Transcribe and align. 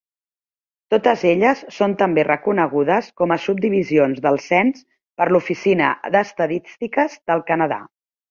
Totes 0.93 1.25
elles 1.31 1.59
són 1.75 1.91
també 1.99 2.23
reconegudes 2.27 3.09
com 3.21 3.35
a 3.35 3.37
subdivisions 3.43 4.23
del 4.23 4.41
cens 4.47 4.81
per 5.21 5.27
l'Oficina 5.35 5.91
d'Estadístiques 6.17 7.21
del 7.33 7.47
Canadà. 7.53 7.79